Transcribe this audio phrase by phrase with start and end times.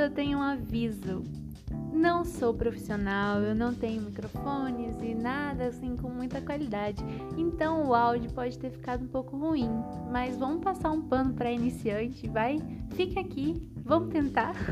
[0.00, 1.22] eu tenho um aviso.
[1.92, 7.04] Não sou profissional, eu não tenho microfones e nada assim com muita qualidade.
[7.36, 9.68] Então o áudio pode ter ficado um pouco ruim,
[10.10, 12.58] mas vamos passar um pano para iniciante, vai?
[12.90, 14.54] Fica aqui, vamos tentar.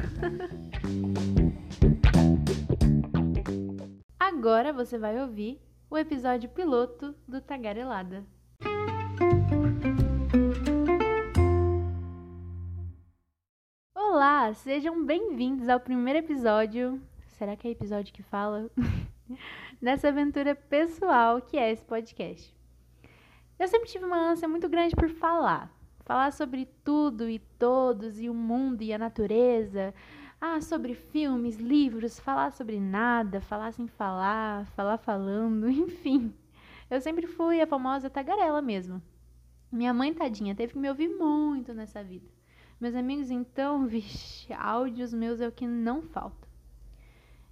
[4.19, 5.61] Agora você vai ouvir
[5.91, 8.25] o episódio piloto do Tagarelada.
[14.49, 16.99] Olá, sejam bem-vindos ao primeiro episódio.
[17.37, 18.71] Será que é episódio que fala?
[19.79, 22.57] Nessa aventura pessoal que é esse podcast.
[23.59, 25.71] Eu sempre tive uma ânsia muito grande por falar.
[26.01, 29.93] Falar sobre tudo e todos, e o mundo e a natureza.
[30.41, 36.33] Ah, sobre filmes, livros, falar sobre nada, falar sem falar, falar falando, enfim.
[36.89, 39.03] Eu sempre fui a famosa tagarela mesmo.
[39.71, 42.39] Minha mãe, tadinha, teve que me ouvir muito nessa vida.
[42.81, 46.47] Meus amigos, então, vixe, áudios meus é o que não falta.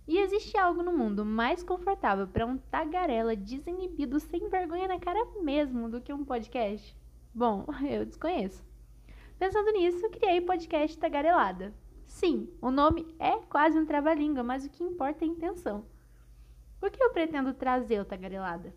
[0.06, 5.18] E existe algo no mundo mais confortável para um tagarela desinibido sem vergonha na cara
[5.42, 6.96] mesmo do que um podcast?
[7.34, 8.64] Bom, eu desconheço.
[9.36, 11.74] Pensando nisso, criei o podcast Tagarelada.
[12.06, 15.84] Sim, o nome é quase um trava-língua, mas o que importa é a intenção.
[16.78, 18.72] Por que eu pretendo trazer o Tagarelada?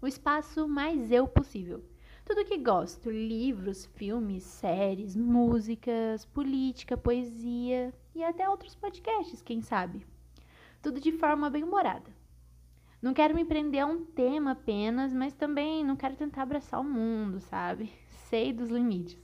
[0.00, 1.82] O espaço mais eu possível
[2.26, 10.04] tudo que gosto: livros, filmes, séries, músicas, política, poesia e até outros podcasts, quem sabe.
[10.82, 12.10] Tudo de forma bem humorada.
[13.00, 16.84] Não quero me prender a um tema apenas, mas também não quero tentar abraçar o
[16.84, 17.92] mundo, sabe?
[18.28, 19.16] Sei dos limites.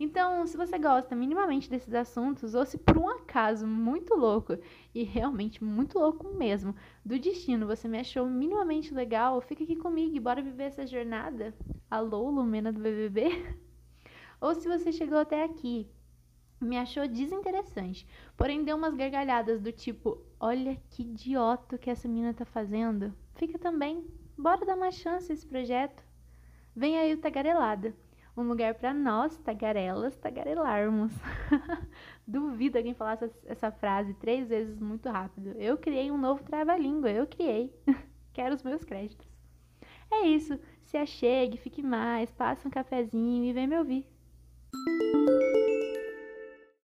[0.00, 4.56] Então, se você gosta minimamente desses assuntos, ou se por um acaso muito louco,
[4.94, 10.16] e realmente muito louco mesmo, do destino você me achou minimamente legal, fica aqui comigo
[10.16, 11.54] e bora viver essa jornada.
[11.94, 13.54] Alô, Lumena do BBB?
[14.40, 15.88] ou se você chegou até aqui,
[16.60, 18.04] me achou desinteressante,
[18.36, 23.14] porém deu umas gargalhadas do tipo: olha que idiota que essa menina tá fazendo.
[23.36, 24.04] Fica também,
[24.36, 26.02] bora dar uma chance a esse projeto.
[26.74, 27.94] Vem aí o Tagarelada
[28.36, 31.12] um lugar para nós, tagarelas, tagarelarmos.
[32.26, 35.50] Duvido alguém falasse essa frase três vezes muito rápido.
[35.50, 37.72] Eu criei um novo trava-língua, eu criei.
[38.34, 39.33] Quero os meus créditos.
[40.14, 40.58] É isso.
[40.84, 44.06] Se achegue, fique mais, passe um cafezinho e vem me ouvir.